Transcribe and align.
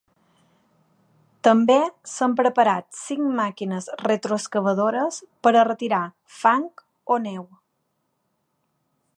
També 1.47 1.75
s’han 2.13 2.33
preparat 2.39 2.87
cinc 3.01 3.27
màquines 3.41 3.89
retroexcavadores 4.07 5.21
per 5.49 5.53
a 5.61 5.67
retirar 5.71 6.03
fang 6.41 6.67
o 7.17 7.23
neu. 7.31 7.47